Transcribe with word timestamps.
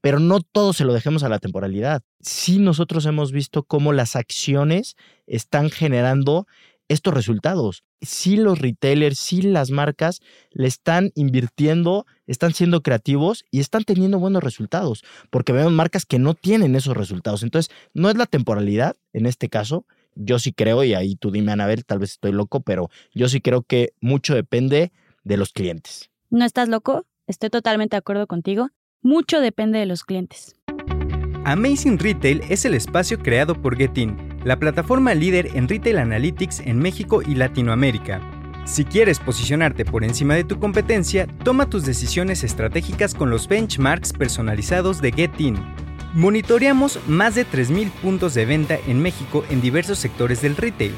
pero 0.00 0.18
no 0.18 0.40
todo 0.40 0.72
se 0.72 0.84
lo 0.84 0.92
dejemos 0.92 1.22
a 1.22 1.28
la 1.28 1.38
temporalidad. 1.38 2.02
Sí 2.20 2.58
nosotros 2.58 3.06
hemos 3.06 3.32
visto 3.32 3.62
cómo 3.62 3.92
las 3.92 4.16
acciones 4.16 4.96
están 5.26 5.70
generando 5.70 6.46
estos 6.90 7.14
resultados. 7.14 7.84
Sí 8.00 8.36
los 8.36 8.58
retailers, 8.58 9.16
sí 9.18 9.42
las 9.42 9.70
marcas 9.70 10.20
le 10.50 10.66
están 10.66 11.12
invirtiendo, 11.14 12.04
están 12.26 12.52
siendo 12.52 12.82
creativos 12.82 13.44
y 13.52 13.60
están 13.60 13.84
teniendo 13.84 14.18
buenos 14.18 14.42
resultados, 14.42 15.04
porque 15.30 15.52
vemos 15.52 15.72
marcas 15.72 16.04
que 16.04 16.18
no 16.18 16.34
tienen 16.34 16.74
esos 16.74 16.96
resultados. 16.96 17.44
Entonces, 17.44 17.72
no 17.94 18.10
es 18.10 18.16
la 18.16 18.26
temporalidad 18.26 18.96
en 19.12 19.26
este 19.26 19.48
caso. 19.48 19.86
Yo 20.16 20.40
sí 20.40 20.52
creo, 20.52 20.82
y 20.82 20.94
ahí 20.94 21.14
tú 21.14 21.30
dime, 21.30 21.52
Anabel, 21.52 21.84
tal 21.84 22.00
vez 22.00 22.12
estoy 22.12 22.32
loco, 22.32 22.60
pero 22.60 22.90
yo 23.14 23.28
sí 23.28 23.40
creo 23.40 23.62
que 23.62 23.92
mucho 24.00 24.34
depende 24.34 24.90
de 25.22 25.36
los 25.36 25.52
clientes. 25.52 26.10
¿No 26.28 26.44
estás 26.44 26.68
loco? 26.68 27.06
Estoy 27.28 27.50
totalmente 27.50 27.94
de 27.94 27.98
acuerdo 27.98 28.26
contigo. 28.26 28.70
Mucho 29.02 29.40
depende 29.40 29.78
de 29.78 29.86
los 29.86 30.04
clientes. 30.04 30.56
Amazing 31.46 31.98
Retail 31.98 32.42
es 32.50 32.66
el 32.66 32.74
espacio 32.74 33.18
creado 33.18 33.54
por 33.54 33.74
Getin, 33.74 34.14
la 34.44 34.58
plataforma 34.58 35.14
líder 35.14 35.56
en 35.56 35.68
retail 35.68 35.96
analytics 35.96 36.60
en 36.60 36.78
México 36.78 37.22
y 37.22 37.34
Latinoamérica. 37.34 38.20
Si 38.66 38.84
quieres 38.84 39.18
posicionarte 39.18 39.86
por 39.86 40.04
encima 40.04 40.34
de 40.34 40.44
tu 40.44 40.58
competencia, 40.58 41.26
toma 41.44 41.70
tus 41.70 41.86
decisiones 41.86 42.44
estratégicas 42.44 43.14
con 43.14 43.30
los 43.30 43.48
benchmarks 43.48 44.12
personalizados 44.12 45.00
de 45.00 45.12
Getin. 45.12 45.56
Monitoreamos 46.12 47.00
más 47.08 47.34
de 47.34 47.46
3.000 47.46 47.90
puntos 48.02 48.34
de 48.34 48.44
venta 48.44 48.78
en 48.86 49.00
México 49.00 49.46
en 49.48 49.62
diversos 49.62 49.98
sectores 49.98 50.42
del 50.42 50.56
retail. 50.56 50.92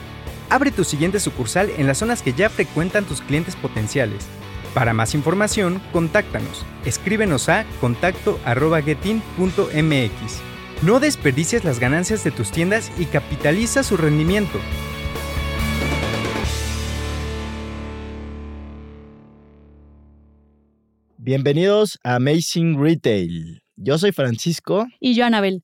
Abre 0.51 0.73
tu 0.73 0.82
siguiente 0.82 1.21
sucursal 1.21 1.71
en 1.79 1.87
las 1.87 1.98
zonas 1.98 2.21
que 2.21 2.32
ya 2.32 2.51
frecuentan 2.51 3.05
tus 3.05 3.21
clientes 3.21 3.55
potenciales. 3.55 4.27
Para 4.74 4.94
más 4.94 5.14
información, 5.14 5.82
contáctanos. 5.92 6.64
Escríbenos 6.86 7.50
a 7.50 7.66
contacto.getin.mx. 7.80 10.42
No 10.82 10.98
desperdicies 10.98 11.62
las 11.62 11.78
ganancias 11.78 12.24
de 12.24 12.30
tus 12.30 12.50
tiendas 12.50 12.90
y 12.98 13.04
capitaliza 13.04 13.82
su 13.82 13.98
rendimiento. 13.98 14.59
Bienvenidos 21.18 21.98
a 22.02 22.16
Amazing 22.16 22.82
Retail. 22.82 23.62
Yo 23.76 23.98
soy 23.98 24.12
Francisco. 24.12 24.86
Y 24.98 25.14
yo, 25.14 25.26
Anabel. 25.26 25.62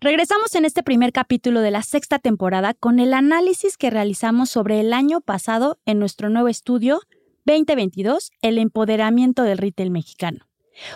Regresamos 0.00 0.54
en 0.54 0.64
este 0.64 0.82
primer 0.82 1.12
capítulo 1.12 1.60
de 1.60 1.70
la 1.70 1.82
sexta 1.82 2.18
temporada 2.18 2.74
con 2.74 2.98
el 2.98 3.14
análisis 3.14 3.76
que 3.76 3.90
realizamos 3.90 4.50
sobre 4.50 4.80
el 4.80 4.92
año 4.92 5.20
pasado 5.20 5.78
en 5.86 5.98
nuestro 5.98 6.28
nuevo 6.28 6.48
estudio 6.48 7.00
2022, 7.48 8.30
el 8.42 8.58
empoderamiento 8.58 9.42
del 9.42 9.56
retail 9.56 9.90
mexicano. 9.90 10.46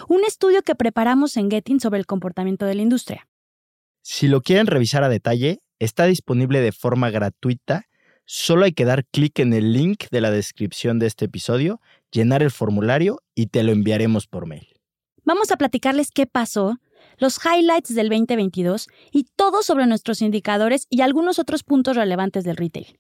Un 0.07 0.23
estudio 0.25 0.63
que 0.63 0.75
preparamos 0.75 1.39
en 1.39 1.51
Getting 1.51 1.81
sobre 1.81 1.99
el 1.99 2.07
comportamiento 2.07 2.67
de 2.67 2.75
la 2.75 2.83
industria. 2.83 3.27
Si 4.03 4.29
lo 4.29 4.43
quieren 4.43 4.67
revisar 4.67 5.03
a 5.03 5.09
detalle, 5.09 5.63
está 5.79 6.05
disponible 6.05 6.61
de 6.61 6.73
forma 6.73 7.11
gratuita. 7.11 7.87
Solo 8.27 8.67
hay 8.67 8.73
que 8.73 8.85
dar 8.85 9.07
clic 9.07 9.39
en 9.39 9.55
el 9.55 9.73
link 9.73 10.05
de 10.11 10.21
la 10.21 10.31
descripción 10.31 10.99
de 10.99 11.07
este 11.07 11.25
episodio, 11.25 11.81
llenar 12.11 12.43
el 12.43 12.51
formulario 12.51 13.23
y 13.35 13.47
te 13.47 13.63
lo 13.63 13.73
enviaremos 13.73 14.27
por 14.27 14.47
mail. 14.47 14.69
Vamos 15.25 15.51
a 15.53 15.57
platicarles 15.57 16.11
qué 16.11 16.27
pasó, 16.27 16.77
los 17.17 17.39
highlights 17.45 17.95
del 17.95 18.11
2022 18.11 18.89
y 19.11 19.25
todo 19.37 19.63
sobre 19.63 19.87
nuestros 19.87 20.21
indicadores 20.21 20.87
y 20.91 21.01
algunos 21.01 21.39
otros 21.39 21.63
puntos 21.63 21.97
relevantes 21.97 22.45
del 22.45 22.57
retail. 22.57 22.99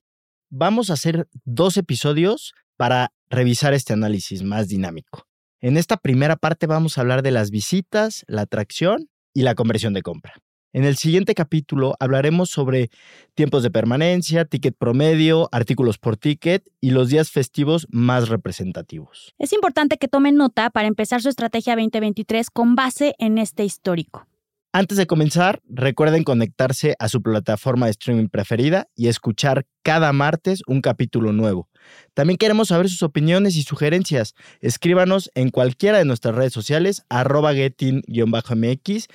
Vamos 0.48 0.90
a 0.90 0.94
hacer 0.94 1.28
dos 1.44 1.76
episodios 1.76 2.54
para 2.82 3.12
revisar 3.30 3.74
este 3.74 3.92
análisis 3.92 4.42
más 4.42 4.66
dinámico. 4.66 5.28
En 5.60 5.76
esta 5.76 5.96
primera 5.96 6.34
parte 6.34 6.66
vamos 6.66 6.98
a 6.98 7.02
hablar 7.02 7.22
de 7.22 7.30
las 7.30 7.52
visitas, 7.52 8.24
la 8.26 8.40
atracción 8.40 9.08
y 9.32 9.42
la 9.42 9.54
conversión 9.54 9.92
de 9.94 10.02
compra. 10.02 10.34
En 10.72 10.82
el 10.82 10.96
siguiente 10.96 11.36
capítulo 11.36 11.94
hablaremos 12.00 12.50
sobre 12.50 12.90
tiempos 13.36 13.62
de 13.62 13.70
permanencia, 13.70 14.46
ticket 14.46 14.76
promedio, 14.76 15.48
artículos 15.52 15.98
por 15.98 16.16
ticket 16.16 16.66
y 16.80 16.90
los 16.90 17.08
días 17.08 17.30
festivos 17.30 17.86
más 17.88 18.28
representativos. 18.28 19.32
Es 19.38 19.52
importante 19.52 19.96
que 19.96 20.08
tomen 20.08 20.34
nota 20.34 20.70
para 20.70 20.88
empezar 20.88 21.22
su 21.22 21.28
estrategia 21.28 21.76
2023 21.76 22.50
con 22.50 22.74
base 22.74 23.14
en 23.20 23.38
este 23.38 23.64
histórico. 23.64 24.26
Antes 24.74 24.96
de 24.96 25.06
comenzar, 25.06 25.60
recuerden 25.68 26.24
conectarse 26.24 26.96
a 26.98 27.10
su 27.10 27.20
plataforma 27.20 27.84
de 27.84 27.90
streaming 27.90 28.28
preferida 28.28 28.88
y 28.96 29.08
escuchar 29.08 29.66
cada 29.82 30.14
martes 30.14 30.62
un 30.66 30.80
capítulo 30.80 31.34
nuevo. 31.34 31.68
También 32.14 32.38
queremos 32.38 32.68
saber 32.68 32.88
sus 32.88 33.02
opiniones 33.02 33.54
y 33.56 33.64
sugerencias. 33.64 34.34
Escríbanos 34.60 35.30
en 35.34 35.50
cualquiera 35.50 35.98
de 35.98 36.06
nuestras 36.06 36.34
redes 36.34 36.54
sociales, 36.54 37.04
arroba 37.10 37.52
getting-mx, 37.52 39.08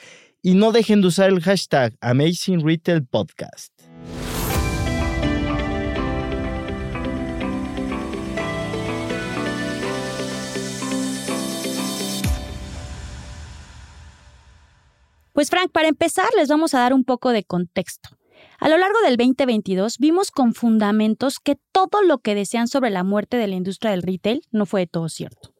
y 0.43 0.53
no 0.53 0.71
dejen 0.71 1.01
de 1.01 1.07
usar 1.07 1.29
el 1.29 1.41
hashtag 1.41 1.97
Amazing 2.01 2.63
Pues 15.37 15.51
Frank, 15.51 15.69
para 15.71 15.87
empezar 15.87 16.25
les 16.35 16.49
vamos 16.49 16.73
a 16.73 16.79
dar 16.79 16.95
un 16.95 17.03
poco 17.03 17.29
de 17.29 17.43
contexto. 17.43 18.09
A 18.57 18.69
lo 18.69 18.77
largo 18.79 18.97
del 19.05 19.17
2022 19.17 19.99
vimos 19.99 20.31
con 20.31 20.55
fundamentos 20.55 21.37
que 21.39 21.59
todo 21.71 22.01
lo 22.01 22.17
que 22.17 22.33
decían 22.33 22.67
sobre 22.67 22.89
la 22.89 23.03
muerte 23.03 23.37
de 23.37 23.45
la 23.45 23.53
industria 23.53 23.91
del 23.91 24.01
retail 24.01 24.41
no 24.49 24.65
fue 24.65 24.79
de 24.79 24.87
todo 24.87 25.09
cierto. 25.09 25.53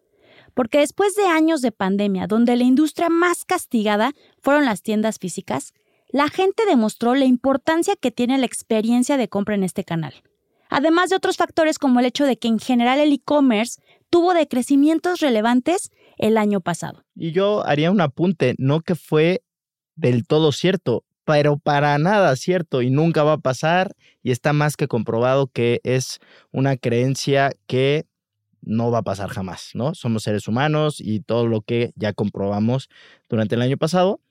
Porque 0.55 0.79
después 0.79 1.13
de 1.13 1.27
años 1.27 1.61
de 1.61 1.71
pandemia, 1.71 2.25
donde 2.25 2.55
la 2.55 2.63
industria 2.63 3.09
más 3.09 3.45
castigada 3.45 4.13
fueron 4.41 4.65
las 4.65 4.81
tiendas 4.81 5.19
físicas, 5.19 5.75
la 6.09 6.29
gente 6.29 6.63
demostró 6.65 7.13
la 7.13 7.25
importancia 7.25 7.95
que 7.95 8.09
tiene 8.09 8.39
la 8.39 8.47
experiencia 8.47 9.15
de 9.15 9.29
compra 9.29 9.53
en 9.53 9.63
este 9.63 9.83
canal. 9.83 10.15
Además 10.69 11.11
de 11.11 11.17
otros 11.17 11.38
factores 11.38 11.77
como 11.77 11.99
el 11.99 12.07
hecho 12.07 12.25
de 12.25 12.39
que 12.39 12.47
en 12.47 12.57
general 12.57 12.99
el 12.99 13.13
e-commerce 13.13 13.79
tuvo 14.09 14.33
decrecimientos 14.33 15.19
relevantes 15.19 15.91
el 16.17 16.39
año 16.39 16.61
pasado. 16.61 17.03
Y 17.15 17.31
yo 17.31 17.63
haría 17.63 17.91
un 17.91 18.01
apunte, 18.01 18.55
no 18.57 18.81
que 18.81 18.95
fue 18.95 19.44
del 19.97 20.25
todo 20.25 20.53
cierto, 20.53 21.03
pero 21.25 21.58
para 21.58 21.97
nada 21.97 22.34
cierto 22.38 22.81
y 22.81 22.90
nunca 22.90 23.24
va 23.24 23.34
a 23.34 23.38
pasar 23.40 23.96
y 24.24 24.31
está 24.31 24.53
más 24.53 24.78
que 24.78 24.88
comprobado 24.88 25.47
que 25.47 25.81
es 25.84 26.19
una 26.52 26.78
creencia 26.78 27.52
que 27.68 28.06
no 28.62 28.91
va 28.91 29.00
a 29.00 29.03
pasar 29.03 29.30
jamás, 29.30 29.72
¿no? 29.74 29.94
Somos 29.94 30.24
seres 30.24 30.47
humanos 30.47 31.02
y 31.02 31.19
todo 31.19 31.47
lo 31.47 31.62
que 31.62 31.91
ya 31.96 32.13
comprobamos 32.13 32.90
durante 33.30 33.56
el 33.56 33.62
año 33.62 33.78
pasado. 33.78 34.22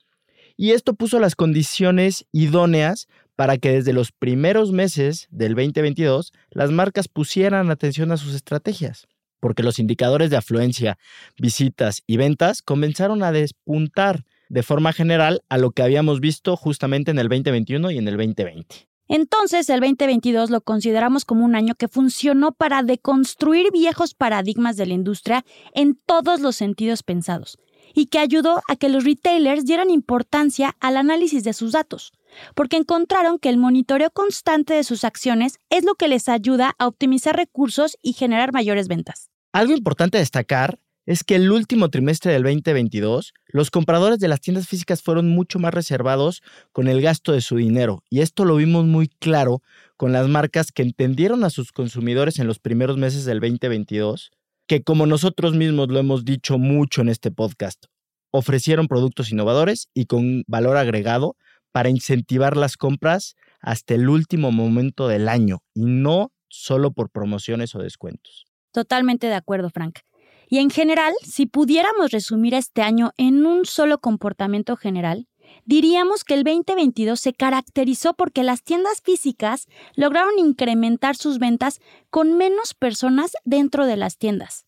Y 0.56 0.70
esto 0.70 0.94
puso 0.94 1.20
las 1.20 1.34
condiciones 1.34 2.26
idóneas 2.32 3.08
para 3.34 3.58
que 3.58 3.72
desde 3.72 3.92
los 3.92 4.12
primeros 4.12 4.72
meses 4.72 5.26
del 5.30 5.54
2022 5.54 6.32
las 6.50 6.70
marcas 6.70 7.08
pusieran 7.08 7.70
atención 7.70 8.10
a 8.10 8.16
sus 8.16 8.34
estrategias, 8.34 9.06
porque 9.40 9.62
los 9.62 9.78
indicadores 9.78 10.30
de 10.30 10.38
afluencia, 10.38 10.96
visitas 11.38 12.02
y 12.06 12.16
ventas 12.16 12.62
comenzaron 12.62 13.22
a 13.22 13.32
despuntar 13.32 14.24
de 14.48 14.62
forma 14.62 14.92
general 14.92 15.42
a 15.48 15.58
lo 15.58 15.70
que 15.70 15.82
habíamos 15.82 16.20
visto 16.20 16.56
justamente 16.56 17.10
en 17.10 17.18
el 17.18 17.28
2021 17.28 17.90
y 17.90 17.98
en 17.98 18.08
el 18.08 18.16
2020. 18.16 18.88
Entonces, 19.08 19.68
el 19.70 19.80
2022 19.80 20.50
lo 20.50 20.60
consideramos 20.62 21.24
como 21.24 21.44
un 21.44 21.54
año 21.54 21.74
que 21.76 21.88
funcionó 21.88 22.52
para 22.52 22.82
deconstruir 22.82 23.70
viejos 23.70 24.14
paradigmas 24.14 24.76
de 24.76 24.86
la 24.86 24.94
industria 24.94 25.44
en 25.74 25.94
todos 26.06 26.40
los 26.40 26.56
sentidos 26.56 27.02
pensados 27.02 27.58
y 27.94 28.06
que 28.06 28.18
ayudó 28.18 28.62
a 28.68 28.76
que 28.76 28.88
los 28.88 29.04
retailers 29.04 29.64
dieran 29.64 29.90
importancia 29.90 30.76
al 30.80 30.96
análisis 30.96 31.44
de 31.44 31.52
sus 31.52 31.72
datos, 31.72 32.12
porque 32.54 32.76
encontraron 32.76 33.38
que 33.38 33.48
el 33.48 33.58
monitoreo 33.58 34.10
constante 34.10 34.74
de 34.74 34.84
sus 34.84 35.04
acciones 35.04 35.58
es 35.70 35.84
lo 35.84 35.94
que 35.94 36.08
les 36.08 36.28
ayuda 36.28 36.74
a 36.78 36.88
optimizar 36.88 37.36
recursos 37.36 37.96
y 38.02 38.12
generar 38.12 38.52
mayores 38.52 38.88
ventas. 38.88 39.30
Algo 39.52 39.72
importante 39.72 40.18
a 40.18 40.20
destacar 40.20 40.78
es 41.06 41.22
que 41.22 41.36
el 41.36 41.52
último 41.52 41.88
trimestre 41.88 42.32
del 42.32 42.42
2022, 42.42 43.32
los 43.46 43.70
compradores 43.70 44.18
de 44.18 44.26
las 44.26 44.40
tiendas 44.40 44.66
físicas 44.66 45.02
fueron 45.02 45.28
mucho 45.28 45.60
más 45.60 45.72
reservados 45.72 46.42
con 46.72 46.88
el 46.88 47.00
gasto 47.00 47.32
de 47.32 47.40
su 47.40 47.56
dinero. 47.56 48.02
Y 48.10 48.20
esto 48.20 48.44
lo 48.44 48.56
vimos 48.56 48.86
muy 48.86 49.06
claro 49.06 49.62
con 49.96 50.12
las 50.12 50.28
marcas 50.28 50.72
que 50.72 50.82
entendieron 50.82 51.44
a 51.44 51.50
sus 51.50 51.70
consumidores 51.70 52.40
en 52.40 52.48
los 52.48 52.58
primeros 52.58 52.96
meses 52.98 53.24
del 53.24 53.40
2022, 53.40 54.32
que 54.66 54.82
como 54.82 55.06
nosotros 55.06 55.54
mismos 55.54 55.88
lo 55.88 56.00
hemos 56.00 56.24
dicho 56.24 56.58
mucho 56.58 57.02
en 57.02 57.08
este 57.08 57.30
podcast, 57.30 57.84
ofrecieron 58.32 58.88
productos 58.88 59.30
innovadores 59.30 59.88
y 59.94 60.06
con 60.06 60.42
valor 60.48 60.76
agregado 60.76 61.36
para 61.70 61.88
incentivar 61.88 62.56
las 62.56 62.76
compras 62.76 63.36
hasta 63.60 63.94
el 63.94 64.08
último 64.08 64.50
momento 64.50 65.06
del 65.06 65.28
año 65.28 65.62
y 65.72 65.84
no 65.84 66.32
solo 66.48 66.90
por 66.90 67.10
promociones 67.10 67.74
o 67.76 67.78
descuentos. 67.78 68.44
Totalmente 68.72 69.28
de 69.28 69.34
acuerdo, 69.34 69.70
Frank. 69.70 70.00
Y 70.48 70.58
en 70.58 70.70
general, 70.70 71.12
si 71.22 71.46
pudiéramos 71.46 72.10
resumir 72.10 72.54
este 72.54 72.82
año 72.82 73.12
en 73.16 73.46
un 73.46 73.66
solo 73.66 73.98
comportamiento 73.98 74.76
general, 74.76 75.26
diríamos 75.64 76.22
que 76.24 76.34
el 76.34 76.44
2022 76.44 77.18
se 77.18 77.32
caracterizó 77.32 78.14
porque 78.14 78.44
las 78.44 78.62
tiendas 78.62 79.00
físicas 79.02 79.66
lograron 79.94 80.38
incrementar 80.38 81.16
sus 81.16 81.38
ventas 81.38 81.80
con 82.10 82.36
menos 82.36 82.74
personas 82.74 83.32
dentro 83.44 83.86
de 83.86 83.96
las 83.96 84.18
tiendas. 84.18 84.66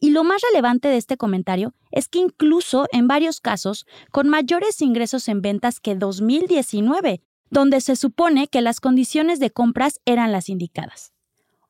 Y 0.00 0.10
lo 0.10 0.24
más 0.24 0.40
relevante 0.50 0.88
de 0.88 0.96
este 0.96 1.16
comentario 1.16 1.74
es 1.90 2.08
que 2.08 2.18
incluso 2.18 2.86
en 2.90 3.06
varios 3.06 3.40
casos 3.40 3.86
con 4.10 4.28
mayores 4.28 4.80
ingresos 4.80 5.28
en 5.28 5.42
ventas 5.42 5.78
que 5.78 5.94
2019, 5.94 7.22
donde 7.50 7.80
se 7.80 7.96
supone 7.96 8.48
que 8.48 8.62
las 8.62 8.80
condiciones 8.80 9.38
de 9.40 9.50
compras 9.50 10.00
eran 10.06 10.32
las 10.32 10.48
indicadas. 10.48 11.12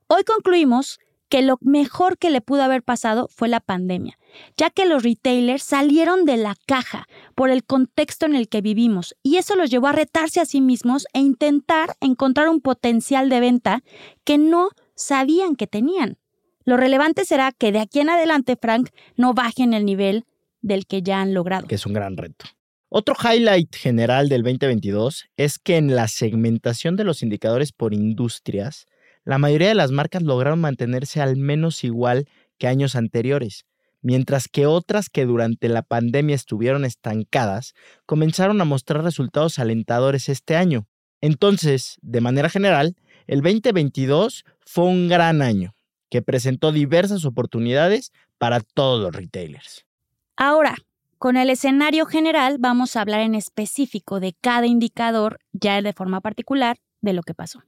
Hoy 0.06 0.22
concluimos 0.24 1.00
que 1.30 1.40
lo 1.42 1.58
mejor 1.62 2.18
que 2.18 2.28
le 2.28 2.42
pudo 2.42 2.62
haber 2.64 2.82
pasado 2.82 3.28
fue 3.32 3.48
la 3.48 3.60
pandemia, 3.60 4.18
ya 4.56 4.68
que 4.68 4.84
los 4.84 5.02
retailers 5.02 5.62
salieron 5.62 6.24
de 6.24 6.36
la 6.36 6.56
caja 6.66 7.06
por 7.34 7.50
el 7.50 7.64
contexto 7.64 8.26
en 8.26 8.34
el 8.34 8.48
que 8.48 8.60
vivimos 8.60 9.16
y 9.22 9.36
eso 9.36 9.54
los 9.54 9.70
llevó 9.70 9.86
a 9.86 9.92
retarse 9.92 10.40
a 10.40 10.44
sí 10.44 10.60
mismos 10.60 11.06
e 11.14 11.20
intentar 11.20 11.94
encontrar 12.00 12.48
un 12.48 12.60
potencial 12.60 13.30
de 13.30 13.40
venta 13.40 13.82
que 14.24 14.36
no 14.36 14.70
sabían 14.96 15.56
que 15.56 15.68
tenían. 15.68 16.18
Lo 16.64 16.76
relevante 16.76 17.24
será 17.24 17.52
que 17.52 17.72
de 17.72 17.78
aquí 17.78 18.00
en 18.00 18.10
adelante, 18.10 18.56
Frank, 18.60 18.90
no 19.16 19.32
bajen 19.32 19.72
el 19.72 19.86
nivel 19.86 20.24
del 20.60 20.86
que 20.86 21.00
ya 21.00 21.20
han 21.20 21.32
logrado. 21.32 21.66
Que 21.68 21.76
es 21.76 21.86
un 21.86 21.94
gran 21.94 22.16
reto. 22.16 22.44
Otro 22.88 23.14
highlight 23.14 23.74
general 23.76 24.28
del 24.28 24.42
2022 24.42 25.26
es 25.36 25.60
que 25.60 25.76
en 25.76 25.94
la 25.94 26.08
segmentación 26.08 26.96
de 26.96 27.04
los 27.04 27.22
indicadores 27.22 27.70
por 27.70 27.94
industrias, 27.94 28.86
la 29.30 29.38
mayoría 29.38 29.68
de 29.68 29.76
las 29.76 29.92
marcas 29.92 30.24
lograron 30.24 30.60
mantenerse 30.60 31.20
al 31.20 31.36
menos 31.36 31.84
igual 31.84 32.26
que 32.58 32.66
años 32.66 32.96
anteriores, 32.96 33.64
mientras 34.02 34.48
que 34.48 34.66
otras 34.66 35.08
que 35.08 35.24
durante 35.24 35.68
la 35.68 35.82
pandemia 35.82 36.34
estuvieron 36.34 36.84
estancadas 36.84 37.74
comenzaron 38.06 38.60
a 38.60 38.64
mostrar 38.64 39.04
resultados 39.04 39.60
alentadores 39.60 40.28
este 40.28 40.56
año. 40.56 40.88
Entonces, 41.20 41.96
de 42.02 42.20
manera 42.20 42.48
general, 42.48 42.96
el 43.28 43.40
2022 43.40 44.44
fue 44.66 44.86
un 44.86 45.06
gran 45.06 45.42
año 45.42 45.76
que 46.08 46.22
presentó 46.22 46.72
diversas 46.72 47.24
oportunidades 47.24 48.10
para 48.36 48.58
todos 48.58 49.00
los 49.00 49.14
retailers. 49.14 49.86
Ahora, 50.34 50.74
con 51.18 51.36
el 51.36 51.50
escenario 51.50 52.04
general 52.06 52.56
vamos 52.58 52.96
a 52.96 53.02
hablar 53.02 53.20
en 53.20 53.36
específico 53.36 54.18
de 54.18 54.34
cada 54.40 54.66
indicador, 54.66 55.38
ya 55.52 55.80
de 55.80 55.92
forma 55.92 56.20
particular, 56.20 56.78
de 57.00 57.12
lo 57.12 57.22
que 57.22 57.34
pasó. 57.34 57.62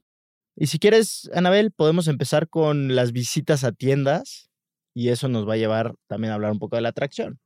Y 0.56 0.66
si 0.66 0.78
quieres, 0.78 1.30
Anabel, 1.34 1.72
podemos 1.72 2.08
empezar 2.08 2.48
con 2.48 2.94
las 2.94 3.12
visitas 3.12 3.64
a 3.64 3.72
tiendas 3.72 4.50
y 4.94 5.08
eso 5.08 5.28
nos 5.28 5.48
va 5.48 5.54
a 5.54 5.58
llevar 5.58 5.94
también 6.06 6.32
a 6.32 6.34
hablar 6.34 6.52
un 6.52 6.58
poco 6.58 6.76
de 6.76 6.82
la 6.82 6.90
atracción. 6.90 7.40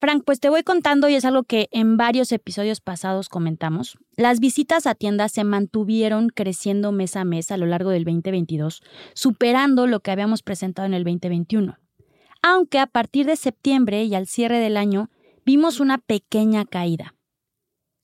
Frank, 0.00 0.22
pues 0.24 0.40
te 0.40 0.48
voy 0.48 0.62
contando 0.62 1.10
y 1.10 1.14
es 1.14 1.26
algo 1.26 1.44
que 1.44 1.68
en 1.72 1.98
varios 1.98 2.32
episodios 2.32 2.80
pasados 2.80 3.28
comentamos. 3.28 3.98
Las 4.16 4.40
visitas 4.40 4.86
a 4.86 4.94
tiendas 4.94 5.32
se 5.32 5.44
mantuvieron 5.44 6.30
creciendo 6.30 6.90
mes 6.90 7.16
a 7.16 7.24
mes 7.24 7.50
a 7.50 7.58
lo 7.58 7.66
largo 7.66 7.90
del 7.90 8.04
2022, 8.04 8.80
superando 9.12 9.86
lo 9.86 10.00
que 10.00 10.10
habíamos 10.10 10.42
presentado 10.42 10.86
en 10.86 10.94
el 10.94 11.04
2021. 11.04 11.76
Aunque 12.42 12.78
a 12.78 12.86
partir 12.86 13.26
de 13.26 13.36
septiembre 13.36 14.04
y 14.04 14.14
al 14.14 14.26
cierre 14.26 14.58
del 14.58 14.78
año 14.78 15.10
vimos 15.44 15.80
una 15.80 15.98
pequeña 15.98 16.64
caída. 16.64 17.14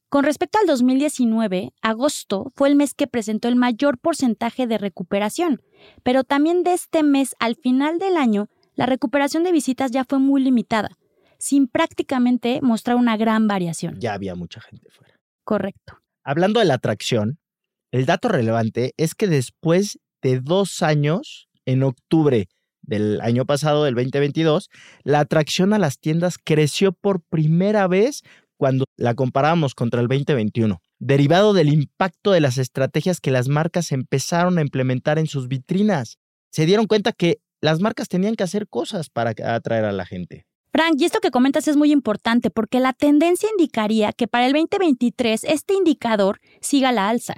Con 0.08 0.24
respecto 0.24 0.58
al 0.60 0.66
2019, 0.66 1.72
agosto 1.82 2.52
fue 2.54 2.68
el 2.68 2.76
mes 2.76 2.94
que 2.94 3.06
presentó 3.06 3.48
el 3.48 3.56
mayor 3.56 3.98
porcentaje 3.98 4.66
de 4.66 4.78
recuperación, 4.78 5.62
pero 6.02 6.22
también 6.22 6.62
de 6.62 6.74
este 6.74 7.02
mes 7.02 7.34
al 7.38 7.56
final 7.56 7.98
del 7.98 8.16
año, 8.16 8.48
la 8.74 8.86
recuperación 8.86 9.42
de 9.42 9.52
visitas 9.52 9.90
ya 9.90 10.04
fue 10.04 10.18
muy 10.18 10.42
limitada 10.42 10.96
sin 11.38 11.68
prácticamente 11.68 12.60
mostrar 12.62 12.96
una 12.96 13.16
gran 13.16 13.46
variación. 13.46 13.98
Ya 14.00 14.14
había 14.14 14.34
mucha 14.34 14.60
gente 14.60 14.88
fuera. 14.90 15.14
Correcto. 15.44 15.98
Hablando 16.24 16.60
de 16.60 16.66
la 16.66 16.74
atracción, 16.74 17.38
el 17.92 18.06
dato 18.06 18.28
relevante 18.28 18.94
es 18.96 19.14
que 19.14 19.26
después 19.26 19.98
de 20.22 20.40
dos 20.40 20.82
años, 20.82 21.48
en 21.66 21.82
octubre 21.82 22.48
del 22.82 23.20
año 23.20 23.44
pasado, 23.44 23.84
del 23.84 23.94
2022, 23.94 24.70
la 25.02 25.20
atracción 25.20 25.72
a 25.72 25.78
las 25.78 25.98
tiendas 25.98 26.38
creció 26.42 26.92
por 26.92 27.22
primera 27.22 27.86
vez 27.86 28.22
cuando 28.56 28.84
la 28.96 29.14
comparamos 29.14 29.74
contra 29.74 30.00
el 30.00 30.08
2021, 30.08 30.80
derivado 30.98 31.52
del 31.52 31.72
impacto 31.72 32.32
de 32.32 32.40
las 32.40 32.58
estrategias 32.58 33.20
que 33.20 33.30
las 33.30 33.48
marcas 33.48 33.92
empezaron 33.92 34.58
a 34.58 34.62
implementar 34.62 35.18
en 35.18 35.26
sus 35.26 35.48
vitrinas. 35.48 36.18
Se 36.50 36.66
dieron 36.66 36.86
cuenta 36.86 37.12
que 37.12 37.38
las 37.60 37.80
marcas 37.80 38.08
tenían 38.08 38.34
que 38.34 38.44
hacer 38.44 38.68
cosas 38.68 39.10
para 39.10 39.34
atraer 39.54 39.84
a 39.84 39.92
la 39.92 40.06
gente. 40.06 40.46
Frank, 40.72 40.96
y 40.98 41.06
esto 41.06 41.20
que 41.20 41.30
comentas 41.30 41.68
es 41.68 41.76
muy 41.76 41.90
importante 41.90 42.50
porque 42.50 42.80
la 42.80 42.92
tendencia 42.92 43.48
indicaría 43.50 44.12
que 44.12 44.28
para 44.28 44.46
el 44.46 44.52
2023 44.52 45.44
este 45.44 45.74
indicador 45.74 46.40
siga 46.60 46.92
la 46.92 47.08
alza. 47.08 47.34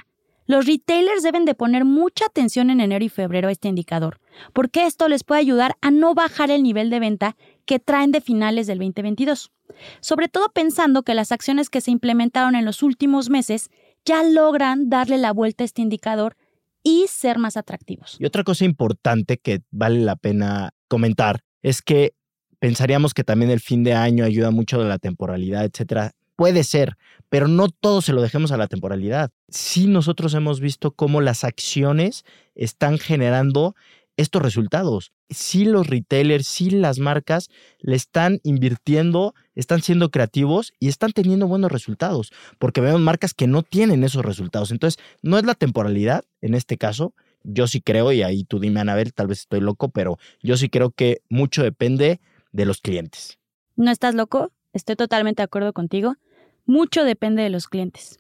Los 0.47 0.67
retailers 0.67 1.23
deben 1.23 1.45
de 1.45 1.55
poner 1.55 1.85
mucha 1.85 2.25
atención 2.25 2.71
en 2.71 2.81
enero 2.81 3.05
y 3.05 3.11
febrero 3.11 3.49
a 3.49 3.53
este 3.53 3.69
indicador, 3.69 4.19
porque 4.55 4.87
esto 4.87 5.07
les 5.07 5.23
puede 5.23 5.43
ayudar 5.43 5.77
a 5.83 5.91
no 5.91 6.15
bajar 6.15 6.51
el 6.51 6.63
nivel 6.63 6.91
de 6.91 7.01
venta 7.01 7.37
que 7.67 7.79
traen 7.79 8.13
de 8.13 8.23
finales 8.23 8.67
del 8.67 8.79
2022. 8.79 9.53
Sobre 10.01 10.29
todo 10.29 10.49
pensando 10.53 11.03
que 11.03 11.15
las 11.15 11.33
acciones 11.33 11.71
que 11.71 11.81
se 11.81 11.91
implementaron 11.91 12.55
en 12.55 12.65
los 12.65 12.83
últimos 12.83 13.31
meses 13.31 13.71
ya 14.05 14.23
logran 14.23 14.89
darle 14.89 15.19
la 15.19 15.33
vuelta 15.33 15.65
a 15.65 15.67
este 15.67 15.83
indicador 15.83 16.37
y 16.83 17.07
ser 17.09 17.39
más 17.39 17.57
atractivos. 17.57 18.17
Y 18.19 18.25
otra 18.25 18.45
cosa 18.45 18.65
importante 18.65 19.39
que 19.39 19.61
vale 19.71 20.01
la 20.01 20.17
pena 20.17 20.71
comentar 20.89 21.41
es 21.63 21.83
que 21.83 22.15
pensaríamos 22.59 23.15
que 23.15 23.25
también 23.25 23.51
el 23.51 23.61
fin 23.61 23.85
de 23.85 23.95
año 23.95 24.25
ayuda 24.25 24.51
mucho 24.51 24.79
de 24.81 24.89
la 24.89 24.99
temporalidad, 24.99 25.65
etcétera. 25.65 26.13
Puede 26.37 26.63
ser, 26.63 26.97
pero 27.29 27.49
no 27.49 27.69
todo 27.69 28.01
se 28.01 28.13
lo 28.13 28.23
dejemos 28.23 28.53
a 28.53 28.57
la 28.57 28.69
temporalidad. 28.69 29.31
Sí 29.49 29.87
nosotros 29.87 30.35
hemos 30.35 30.61
visto 30.61 30.93
cómo 30.93 31.21
las 31.21 31.43
acciones 31.43 32.25
están 32.55 32.99
generando 32.99 33.75
estos 34.19 34.43
resultados. 34.43 35.13
Sí 35.31 35.65
los 35.65 35.87
retailers, 35.87 36.47
sí 36.47 36.71
las 36.71 36.99
marcas 36.99 37.49
le 37.79 37.97
están 37.97 38.41
invirtiendo, 38.43 39.35
están 39.55 39.81
siendo 39.81 40.11
creativos 40.11 40.73
y 40.79 40.89
están 40.89 41.13
teniendo 41.13 41.47
buenos 41.47 41.73
resultados, 41.73 42.33
porque 42.59 42.81
vemos 42.83 43.01
marcas 43.01 43.33
que 43.33 43.47
no 43.47 43.63
tienen 43.63 44.05
esos 44.05 44.25
resultados. 44.25 44.73
Entonces, 44.73 45.03
no 45.23 45.39
es 45.39 45.45
la 45.45 45.55
temporalidad 45.55 46.25
en 46.43 46.55
este 46.55 46.77
caso. 46.77 47.15
Yo 47.45 47.69
sí 47.69 47.81
creo, 47.81 48.13
y 48.13 48.23
ahí 48.23 48.45
tú 48.45 48.59
dime, 48.59 48.81
Anabel, 48.81 49.15
tal 49.15 49.29
vez 49.29 49.41
estoy 49.41 49.61
loco, 49.61 49.89
pero 49.89 50.19
yo 50.43 50.57
sí 50.57 50.69
creo 50.69 50.91
que 50.91 51.23
mucho 51.31 51.63
depende 51.63 52.21
de 52.53 52.67
los 52.67 52.81
clientes. 52.81 53.39
¿No 53.77 53.93
estás 53.93 54.17
loco? 54.17 54.51
Estoy 54.73 54.97
totalmente 54.97 55.43
de 55.43 55.45
acuerdo 55.45 55.73
contigo. 55.73 56.17
Mucho 56.67 57.05
depende 57.05 57.43
de 57.45 57.51
los 57.51 57.69
clientes. 57.69 58.19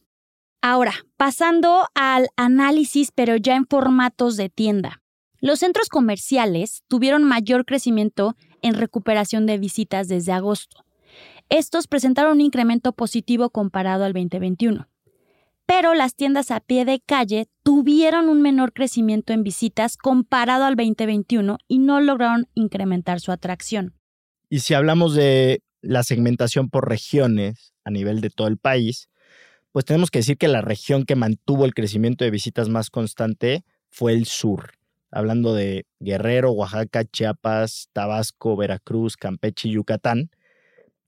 Ahora, 0.62 0.94
pasando 1.16 1.88
al 1.94 2.28
análisis, 2.36 3.10
pero 3.12 3.36
ya 3.36 3.56
en 3.56 3.66
formatos 3.66 4.36
de 4.36 4.48
tienda. 4.48 5.02
Los 5.40 5.60
centros 5.60 5.88
comerciales 5.88 6.82
tuvieron 6.88 7.22
mayor 7.22 7.64
crecimiento 7.64 8.36
en 8.60 8.74
recuperación 8.74 9.46
de 9.46 9.58
visitas 9.58 10.08
desde 10.08 10.32
agosto. 10.32 10.84
Estos 11.48 11.86
presentaron 11.86 12.32
un 12.32 12.40
incremento 12.40 12.92
positivo 12.92 13.50
comparado 13.50 14.04
al 14.04 14.12
2021. 14.12 14.88
Pero 15.64 15.94
las 15.94 16.14
tiendas 16.14 16.50
a 16.50 16.60
pie 16.60 16.84
de 16.84 17.00
calle 17.00 17.46
tuvieron 17.62 18.28
un 18.28 18.42
menor 18.42 18.72
crecimiento 18.72 19.32
en 19.32 19.44
visitas 19.44 19.96
comparado 19.96 20.64
al 20.64 20.76
2021 20.76 21.58
y 21.68 21.78
no 21.78 22.00
lograron 22.00 22.48
incrementar 22.54 23.20
su 23.20 23.30
atracción. 23.30 23.94
Y 24.50 24.60
si 24.60 24.74
hablamos 24.74 25.14
de 25.14 25.62
la 25.82 26.02
segmentación 26.02 26.68
por 26.68 26.88
regiones 26.88 27.74
a 27.84 27.90
nivel 27.90 28.20
de 28.20 28.30
todo 28.30 28.48
el 28.48 28.58
país, 28.58 29.08
pues 29.72 29.84
tenemos 29.84 30.10
que 30.10 30.20
decir 30.20 30.36
que 30.36 30.48
la 30.48 30.62
región 30.62 31.04
que 31.04 31.16
mantuvo 31.16 31.64
el 31.64 31.74
crecimiento 31.74 32.24
de 32.24 32.30
visitas 32.30 32.68
más 32.68 32.90
constante 32.90 33.64
fue 33.90 34.14
el 34.14 34.26
sur. 34.26 34.77
Hablando 35.10 35.54
de 35.54 35.86
Guerrero, 36.00 36.52
Oaxaca, 36.52 37.04
Chiapas, 37.04 37.88
Tabasco, 37.92 38.56
Veracruz, 38.56 39.16
Campeche 39.16 39.68
y 39.68 39.72
Yucatán, 39.72 40.30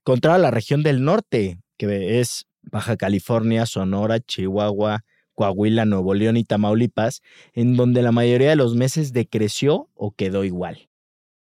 contra 0.02 0.38
la 0.38 0.50
región 0.50 0.82
del 0.82 1.04
norte, 1.04 1.58
que 1.76 2.20
es 2.20 2.46
Baja 2.62 2.96
California, 2.96 3.66
Sonora, 3.66 4.20
Chihuahua, 4.20 5.04
Coahuila, 5.34 5.84
Nuevo 5.84 6.14
León 6.14 6.36
y 6.36 6.44
Tamaulipas, 6.44 7.22
en 7.54 7.76
donde 7.76 8.02
la 8.02 8.12
mayoría 8.12 8.50
de 8.50 8.56
los 8.56 8.74
meses 8.74 9.12
decreció 9.12 9.88
o 9.94 10.10
quedó 10.10 10.44
igual. 10.44 10.88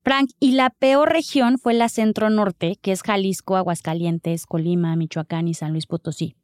Frank, 0.02 0.30
y 0.38 0.52
la 0.52 0.68
peor 0.70 1.11
región 1.11 1.58
fue 1.58 1.73
la 1.73 1.88
centro 1.88 2.28
norte, 2.28 2.76
que 2.82 2.92
es 2.92 3.02
Jalisco, 3.02 3.56
Aguascalientes, 3.56 4.46
Colima, 4.46 4.94
Michoacán 4.96 5.49
y 5.49 5.54
San 5.54 5.73
Luis 5.73 5.87
Potosí. 5.87 6.37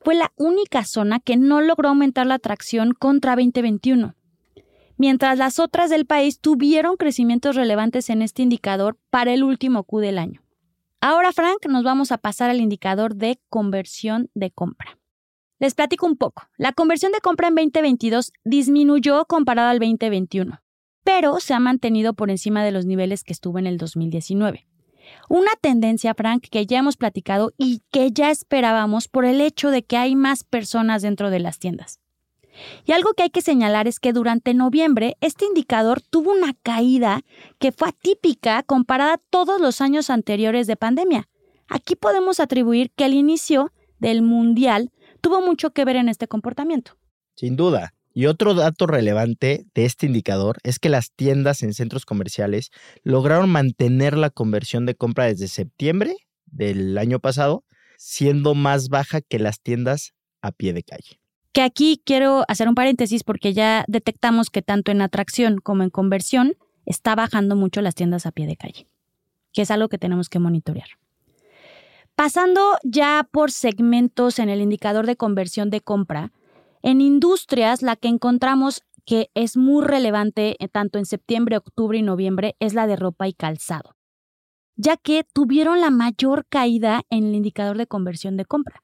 Fue 0.00 0.14
la 0.14 0.32
única 0.36 0.84
zona 0.84 1.18
que 1.18 1.36
no 1.36 1.60
logró 1.60 1.88
aumentar 1.88 2.26
la 2.26 2.34
atracción 2.34 2.92
contra 2.92 3.34
2021, 3.34 4.14
mientras 5.02 5.36
las 5.36 5.58
otras 5.58 5.90
del 5.90 6.06
país 6.06 6.38
tuvieron 6.38 6.96
crecimientos 6.96 7.56
relevantes 7.56 8.08
en 8.08 8.22
este 8.22 8.42
indicador 8.42 8.96
para 9.10 9.34
el 9.34 9.42
último 9.42 9.82
Q 9.82 9.98
del 9.98 10.16
año. 10.16 10.42
Ahora, 11.00 11.32
Frank, 11.32 11.66
nos 11.68 11.82
vamos 11.82 12.12
a 12.12 12.18
pasar 12.18 12.50
al 12.50 12.60
indicador 12.60 13.16
de 13.16 13.40
conversión 13.48 14.30
de 14.34 14.52
compra. 14.52 14.98
Les 15.58 15.74
platico 15.74 16.06
un 16.06 16.16
poco. 16.16 16.44
La 16.56 16.72
conversión 16.72 17.10
de 17.10 17.18
compra 17.18 17.48
en 17.48 17.56
2022 17.56 18.32
disminuyó 18.44 19.24
comparado 19.24 19.70
al 19.70 19.80
2021 19.80 20.62
pero 21.04 21.40
se 21.40 21.54
ha 21.54 21.60
mantenido 21.60 22.14
por 22.14 22.30
encima 22.30 22.64
de 22.64 22.72
los 22.72 22.86
niveles 22.86 23.24
que 23.24 23.32
estuvo 23.32 23.58
en 23.58 23.66
el 23.66 23.78
2019. 23.78 24.66
Una 25.28 25.50
tendencia, 25.60 26.14
Frank, 26.14 26.46
que 26.50 26.66
ya 26.66 26.78
hemos 26.78 26.96
platicado 26.96 27.52
y 27.58 27.82
que 27.90 28.12
ya 28.12 28.30
esperábamos 28.30 29.08
por 29.08 29.24
el 29.24 29.40
hecho 29.40 29.70
de 29.70 29.82
que 29.82 29.96
hay 29.96 30.14
más 30.14 30.44
personas 30.44 31.02
dentro 31.02 31.30
de 31.30 31.40
las 31.40 31.58
tiendas. 31.58 32.00
Y 32.84 32.92
algo 32.92 33.14
que 33.14 33.24
hay 33.24 33.30
que 33.30 33.42
señalar 33.42 33.88
es 33.88 34.00
que 34.00 34.12
durante 34.12 34.54
noviembre 34.54 35.16
este 35.20 35.44
indicador 35.44 36.00
tuvo 36.00 36.32
una 36.32 36.54
caída 36.62 37.22
que 37.58 37.72
fue 37.72 37.88
atípica 37.88 38.62
comparada 38.62 39.14
a 39.14 39.20
todos 39.30 39.60
los 39.60 39.80
años 39.80 40.10
anteriores 40.10 40.66
de 40.66 40.76
pandemia. 40.76 41.28
Aquí 41.68 41.96
podemos 41.96 42.40
atribuir 42.40 42.90
que 42.94 43.06
el 43.06 43.14
inicio 43.14 43.72
del 43.98 44.22
mundial 44.22 44.90
tuvo 45.20 45.40
mucho 45.40 45.70
que 45.70 45.84
ver 45.84 45.96
en 45.96 46.08
este 46.08 46.28
comportamiento. 46.28 46.96
Sin 47.36 47.56
duda. 47.56 47.94
Y 48.14 48.26
otro 48.26 48.52
dato 48.52 48.86
relevante 48.86 49.64
de 49.74 49.86
este 49.86 50.04
indicador 50.04 50.58
es 50.64 50.78
que 50.78 50.90
las 50.90 51.12
tiendas 51.12 51.62
en 51.62 51.72
centros 51.72 52.04
comerciales 52.04 52.70
lograron 53.04 53.48
mantener 53.48 54.18
la 54.18 54.28
conversión 54.28 54.84
de 54.84 54.94
compra 54.94 55.26
desde 55.26 55.48
septiembre 55.48 56.16
del 56.44 56.98
año 56.98 57.20
pasado, 57.20 57.64
siendo 57.96 58.54
más 58.54 58.90
baja 58.90 59.22
que 59.22 59.38
las 59.38 59.62
tiendas 59.62 60.12
a 60.42 60.52
pie 60.52 60.74
de 60.74 60.82
calle. 60.82 61.21
Que 61.52 61.62
aquí 61.62 62.00
quiero 62.04 62.44
hacer 62.48 62.68
un 62.68 62.74
paréntesis 62.74 63.24
porque 63.24 63.52
ya 63.52 63.84
detectamos 63.88 64.50
que 64.50 64.62
tanto 64.62 64.90
en 64.90 65.02
atracción 65.02 65.58
como 65.58 65.82
en 65.82 65.90
conversión 65.90 66.54
está 66.86 67.14
bajando 67.14 67.56
mucho 67.56 67.82
las 67.82 67.94
tiendas 67.94 68.26
a 68.26 68.32
pie 68.32 68.46
de 68.46 68.56
calle, 68.56 68.86
que 69.52 69.62
es 69.62 69.70
algo 69.70 69.88
que 69.88 69.98
tenemos 69.98 70.28
que 70.28 70.38
monitorear. 70.38 70.88
Pasando 72.14 72.76
ya 72.82 73.28
por 73.30 73.50
segmentos 73.50 74.38
en 74.38 74.48
el 74.48 74.60
indicador 74.60 75.06
de 75.06 75.16
conversión 75.16 75.70
de 75.70 75.80
compra, 75.80 76.32
en 76.82 77.00
industrias, 77.00 77.82
la 77.82 77.96
que 77.96 78.08
encontramos 78.08 78.82
que 79.04 79.30
es 79.34 79.56
muy 79.56 79.84
relevante 79.84 80.56
eh, 80.58 80.68
tanto 80.68 80.98
en 80.98 81.06
septiembre, 81.06 81.56
octubre 81.56 81.98
y 81.98 82.02
noviembre 82.02 82.56
es 82.60 82.74
la 82.74 82.86
de 82.86 82.96
ropa 82.96 83.28
y 83.28 83.32
calzado, 83.32 83.96
ya 84.76 84.96
que 84.96 85.24
tuvieron 85.24 85.80
la 85.80 85.90
mayor 85.90 86.46
caída 86.48 87.02
en 87.10 87.24
el 87.24 87.34
indicador 87.34 87.78
de 87.78 87.86
conversión 87.86 88.36
de 88.36 88.44
compra, 88.44 88.82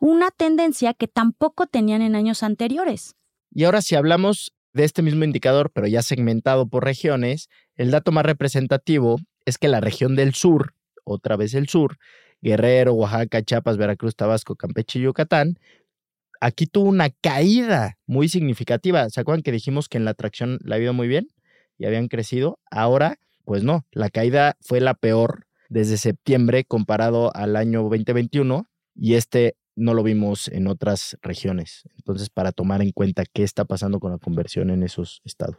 una 0.00 0.30
tendencia 0.30 0.94
que 0.94 1.08
tampoco 1.08 1.66
tenían 1.66 2.02
en 2.02 2.14
años 2.14 2.42
anteriores. 2.42 3.16
Y 3.50 3.64
ahora 3.64 3.82
si 3.82 3.94
hablamos 3.94 4.52
de 4.72 4.84
este 4.84 5.02
mismo 5.02 5.24
indicador, 5.24 5.70
pero 5.72 5.86
ya 5.86 6.02
segmentado 6.02 6.68
por 6.68 6.84
regiones, 6.84 7.48
el 7.74 7.90
dato 7.90 8.12
más 8.12 8.24
representativo 8.24 9.18
es 9.44 9.58
que 9.58 9.68
la 9.68 9.80
región 9.80 10.14
del 10.14 10.34
sur, 10.34 10.74
otra 11.04 11.36
vez 11.36 11.54
el 11.54 11.68
sur, 11.68 11.98
Guerrero, 12.40 12.92
Oaxaca, 12.92 13.42
Chiapas, 13.42 13.76
Veracruz, 13.76 14.14
Tabasco, 14.14 14.54
Campeche 14.54 14.98
y 14.98 15.02
Yucatán, 15.02 15.58
aquí 16.40 16.66
tuvo 16.66 16.88
una 16.88 17.10
caída 17.10 17.98
muy 18.06 18.28
significativa. 18.28 19.08
¿Se 19.10 19.20
acuerdan 19.20 19.42
que 19.42 19.52
dijimos 19.52 19.88
que 19.88 19.98
en 19.98 20.04
la 20.04 20.12
atracción 20.12 20.58
la 20.62 20.76
ha 20.76 20.78
ido 20.78 20.92
muy 20.92 21.08
bien 21.08 21.28
y 21.78 21.86
habían 21.86 22.08
crecido? 22.08 22.60
Ahora, 22.70 23.18
pues 23.44 23.64
no, 23.64 23.86
la 23.90 24.10
caída 24.10 24.56
fue 24.60 24.80
la 24.80 24.94
peor 24.94 25.46
desde 25.68 25.96
septiembre 25.96 26.64
comparado 26.64 27.34
al 27.34 27.56
año 27.56 27.82
2021 27.82 28.66
y 28.94 29.14
este 29.14 29.56
no 29.78 29.94
lo 29.94 30.02
vimos 30.02 30.48
en 30.48 30.66
otras 30.66 31.16
regiones. 31.22 31.84
Entonces, 31.96 32.28
para 32.30 32.52
tomar 32.52 32.82
en 32.82 32.92
cuenta 32.92 33.24
qué 33.24 33.44
está 33.44 33.64
pasando 33.64 34.00
con 34.00 34.12
la 34.12 34.18
conversión 34.18 34.70
en 34.70 34.82
esos 34.82 35.22
estados. 35.24 35.58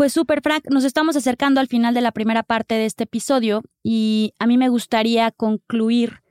Pues 0.00 0.14
súper, 0.14 0.40
Frank, 0.40 0.64
nos 0.70 0.84
estamos 0.84 1.14
acercando 1.14 1.60
al 1.60 1.66
final 1.68 1.92
de 1.92 2.00
la 2.00 2.10
primera 2.10 2.42
parte 2.42 2.74
de 2.74 2.86
este 2.86 3.04
episodio 3.04 3.62
y 3.82 4.32
a 4.38 4.46
mí 4.46 4.56
me 4.56 4.70
gustaría 4.70 5.30
concluir 5.30 6.22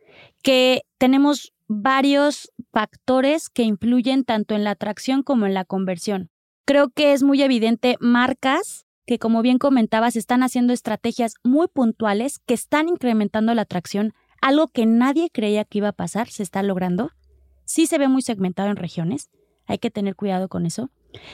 que 0.41 0.81
tenemos 0.97 1.53
varios 1.67 2.51
factores 2.71 3.47
que 3.47 3.61
influyen 3.61 4.23
tanto 4.23 4.55
en 4.55 4.63
la 4.63 4.71
atracción 4.71 5.21
como 5.21 5.45
en 5.45 5.53
la 5.53 5.65
conversión. 5.65 6.31
Creo 6.65 6.89
que 6.89 7.13
es 7.13 7.23
muy 7.23 7.41
evidente 7.41 7.97
marcas 7.99 8.85
que, 9.05 9.17
como 9.17 9.41
bien 9.41 9.57
comentabas, 9.57 10.15
están 10.15 10.43
haciendo 10.43 10.71
estrategias 10.71 11.33
muy 11.43 11.67
puntuales 11.67 12.39
que 12.45 12.53
están 12.53 12.89
incrementando 12.89 13.53
la 13.55 13.63
atracción, 13.63 14.13
algo 14.41 14.67
que 14.67 14.85
nadie 14.85 15.29
creía 15.31 15.65
que 15.65 15.79
iba 15.79 15.89
a 15.89 15.93
pasar, 15.93 16.29
se 16.29 16.43
está 16.43 16.61
logrando. 16.61 17.11
Sí 17.65 17.87
se 17.87 17.97
ve 17.97 18.07
muy 18.07 18.21
segmentado 18.21 18.69
en 18.69 18.75
regiones, 18.75 19.29
hay 19.65 19.79
que 19.79 19.91
tener 19.91 20.15
cuidado 20.15 20.47
con 20.47 20.65
eso. 20.65 20.89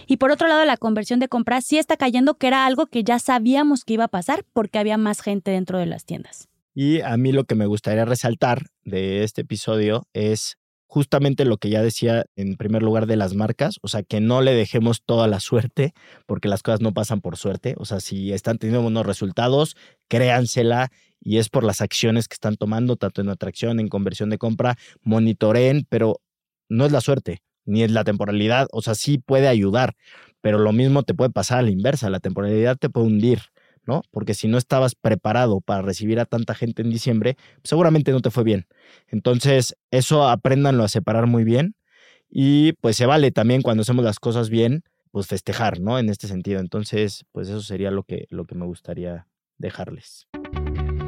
Y 0.08 0.18
por 0.18 0.32
otro 0.32 0.48
lado, 0.48 0.64
la 0.66 0.78
conversión 0.78 1.20
de 1.20 1.28
compras 1.28 1.66
sí 1.66 1.78
está 1.78 1.98
cayendo, 1.98 2.38
que 2.38 2.48
era 2.48 2.66
algo 2.66 2.88
que 2.88 3.04
ya 3.04 3.20
sabíamos 3.20 3.84
que 3.84 3.94
iba 3.94 4.06
a 4.06 4.10
pasar 4.10 4.46
porque 4.54 4.80
había 4.80 4.98
más 4.98 5.22
gente 5.22 5.52
dentro 5.52 5.78
de 5.78 5.86
las 5.86 6.06
tiendas. 6.06 6.48
Y 6.74 7.02
a 7.02 7.16
mí 7.18 7.32
lo 7.32 7.46
que 7.46 7.56
me 7.56 7.66
gustaría 7.66 8.06
resaltar 8.06 8.68
de 8.84 9.24
este 9.24 9.42
episodio 9.42 10.08
es 10.14 10.58
justamente 10.96 11.44
lo 11.44 11.58
que 11.58 11.70
ya 11.70 11.82
decía 11.82 12.24
en 12.38 12.56
primer 12.56 12.82
lugar 12.82 13.06
de 13.06 13.18
las 13.18 13.34
marcas, 13.34 13.80
o 13.82 13.90
sea, 13.90 14.02
que 14.02 14.22
no 14.22 14.40
le 14.40 14.54
dejemos 14.54 15.04
toda 15.04 15.28
la 15.28 15.42
suerte, 15.42 15.94
porque 16.26 16.48
las 16.48 16.64
cosas 16.64 16.80
no 16.80 16.94
pasan 16.94 17.20
por 17.20 17.36
suerte, 17.36 17.76
o 17.78 17.84
sea, 17.84 18.00
si 18.00 18.32
están 18.32 18.60
teniendo 18.60 18.82
buenos 18.82 19.06
resultados, 19.06 19.76
créansela 20.08 20.94
y 21.20 21.40
es 21.40 21.50
por 21.50 21.66
las 21.66 21.82
acciones 21.82 22.30
que 22.30 22.36
están 22.36 22.56
tomando, 22.56 22.96
tanto 22.96 23.20
en 23.20 23.28
atracción, 23.28 23.82
en 23.82 23.90
conversión 23.90 24.30
de 24.30 24.38
compra, 24.38 24.78
monitoreen, 25.02 25.86
pero 25.90 26.22
no 26.70 26.86
es 26.86 26.94
la 26.94 27.02
suerte, 27.02 27.42
ni 27.66 27.84
es 27.84 27.92
la 27.92 28.06
temporalidad, 28.06 28.68
o 28.72 28.82
sea, 28.82 28.96
sí 28.96 29.18
puede 29.18 29.50
ayudar, 29.50 29.98
pero 30.40 30.60
lo 30.60 30.72
mismo 30.72 31.04
te 31.04 31.14
puede 31.14 31.30
pasar 31.30 31.58
a 31.58 31.64
la 31.64 31.72
inversa, 31.72 32.10
la 32.10 32.22
temporalidad 32.22 32.78
te 32.78 32.90
puede 32.90 33.08
hundir, 33.08 33.42
¿no? 33.88 34.04
Porque 34.12 34.34
si 34.34 34.48
no 34.48 34.58
estabas 34.58 34.96
preparado 34.96 35.62
para 35.62 35.82
recibir 35.82 36.20
a 36.20 36.26
tanta 36.26 36.56
gente 36.56 36.82
en 36.82 36.90
diciembre, 36.90 37.38
seguramente 37.64 38.12
no 38.12 38.22
te 38.22 38.32
fue 38.32 38.44
bien. 38.44 38.68
Entonces, 39.08 39.76
eso 39.92 40.28
apréndanlo 40.28 40.84
a 40.84 40.90
separar 40.90 41.28
muy 41.28 41.44
bien 41.44 41.76
y 42.30 42.74
pues 42.74 42.98
se 42.98 43.06
vale 43.06 43.32
también 43.32 43.62
cuando 43.62 43.82
hacemos 43.82 44.04
las 44.04 44.20
cosas 44.20 44.50
bien, 44.50 44.84
pues 45.12 45.28
festejar, 45.28 45.80
¿no? 45.80 46.00
En 46.00 46.10
este 46.10 46.28
sentido. 46.28 46.60
Entonces, 46.60 47.26
pues 47.32 47.48
eso 47.48 47.62
sería 47.62 47.92
lo 47.92 48.04
que, 48.04 48.26
lo 48.30 48.46
que 48.46 48.56
me 48.56 48.66
gustaría 48.66 49.28
dejarles. 49.58 50.28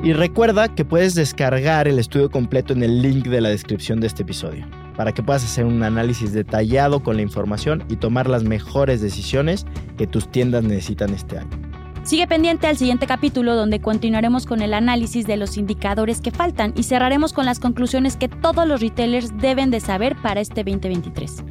Y 0.04 0.14
recuerda 0.14 0.74
que 0.74 0.86
puedes 0.86 1.16
descargar 1.16 1.88
el 1.88 2.00
estudio 2.00 2.30
completo 2.30 2.72
en 2.72 2.84
el 2.84 3.02
link 3.02 3.28
de 3.28 3.42
la 3.42 3.50
descripción 3.50 4.00
de 4.00 4.08
este 4.08 4.22
episodio 4.22 4.68
para 4.96 5.12
que 5.12 5.24
puedas 5.24 5.44
hacer 5.44 5.66
un 5.66 5.84
análisis 5.84 6.34
detallado 6.34 7.04
con 7.04 7.18
la 7.18 7.24
información 7.24 7.84
y 7.90 7.98
tomar 7.98 8.30
las 8.30 8.44
mejores 8.44 9.02
decisiones 9.02 9.66
que 9.98 10.08
tus 10.08 10.32
tiendas 10.32 10.64
necesitan 10.64 11.14
este 11.14 11.40
año. 11.40 11.67
Sigue 12.08 12.26
pendiente 12.26 12.68
al 12.68 12.78
siguiente 12.78 13.06
capítulo 13.06 13.54
donde 13.54 13.82
continuaremos 13.82 14.46
con 14.46 14.62
el 14.62 14.74
análisis 14.74 15.28
de 15.28 15.36
los 15.36 15.58
indicadores 15.58 16.22
que 16.22 16.32
faltan 16.32 16.72
y 16.78 16.84
cerraremos 16.84 17.34
con 17.34 17.46
las 17.46 17.60
conclusiones 17.60 18.16
que 18.16 18.30
todos 18.30 18.66
los 18.66 18.80
retailers 18.80 19.38
deben 19.38 19.72
de 19.72 19.82
saber 19.82 20.16
para 20.22 20.40
este 20.40 20.64
2023. 20.64 21.44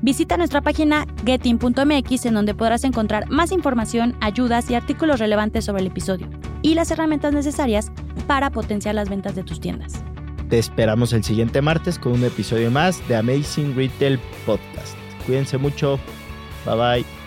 Visita 0.00 0.36
nuestra 0.36 0.60
página 0.60 1.08
getin.mx 1.26 2.24
en 2.24 2.34
donde 2.34 2.54
podrás 2.54 2.84
encontrar 2.84 3.28
más 3.30 3.50
información, 3.50 4.14
ayudas 4.20 4.70
y 4.70 4.76
artículos 4.76 5.18
relevantes 5.18 5.64
sobre 5.64 5.80
el 5.80 5.88
episodio 5.88 6.28
y 6.62 6.74
las 6.74 6.92
herramientas 6.92 7.32
necesarias 7.32 7.90
para 8.28 8.50
potenciar 8.50 8.94
las 8.94 9.08
ventas 9.08 9.34
de 9.34 9.42
tus 9.42 9.58
tiendas. 9.58 10.04
Te 10.48 10.60
esperamos 10.60 11.12
el 11.12 11.24
siguiente 11.24 11.62
martes 11.62 11.98
con 11.98 12.12
un 12.12 12.22
episodio 12.22 12.70
más 12.70 13.06
de 13.08 13.16
Amazing 13.16 13.74
Retail 13.74 14.20
Podcast. 14.46 14.96
Cuídense 15.26 15.58
mucho. 15.58 15.98
Bye 16.64 16.76
bye. 16.76 17.19